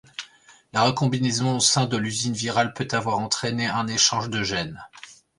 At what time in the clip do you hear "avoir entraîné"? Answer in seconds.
2.93-3.67